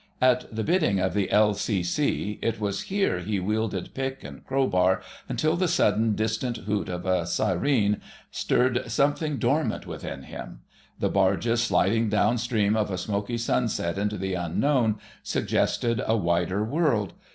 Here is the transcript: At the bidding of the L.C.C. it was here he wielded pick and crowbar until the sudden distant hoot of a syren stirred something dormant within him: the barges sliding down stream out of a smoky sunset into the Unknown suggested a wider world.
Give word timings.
At 0.19 0.47
the 0.55 0.63
bidding 0.63 0.99
of 0.99 1.13
the 1.13 1.29
L.C.C. 1.29 2.39
it 2.41 2.59
was 2.59 2.81
here 2.89 3.19
he 3.19 3.39
wielded 3.39 3.93
pick 3.93 4.23
and 4.23 4.43
crowbar 4.43 4.99
until 5.29 5.55
the 5.55 5.67
sudden 5.67 6.15
distant 6.15 6.57
hoot 6.57 6.89
of 6.89 7.05
a 7.05 7.27
syren 7.27 8.01
stirred 8.31 8.89
something 8.91 9.37
dormant 9.37 9.85
within 9.85 10.23
him: 10.23 10.61
the 10.97 11.09
barges 11.09 11.61
sliding 11.61 12.09
down 12.09 12.39
stream 12.39 12.75
out 12.75 12.85
of 12.85 12.91
a 12.93 12.97
smoky 12.97 13.37
sunset 13.37 13.99
into 13.99 14.17
the 14.17 14.33
Unknown 14.33 14.95
suggested 15.21 16.01
a 16.07 16.17
wider 16.17 16.63
world. 16.63 17.13